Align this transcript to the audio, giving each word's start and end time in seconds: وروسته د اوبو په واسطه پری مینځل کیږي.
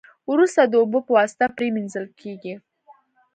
وروسته 0.31 0.61
د 0.65 0.73
اوبو 0.81 0.99
په 1.05 1.11
واسطه 1.17 1.45
پری 1.55 1.69
مینځل 1.75 2.05
کیږي. 2.21 2.55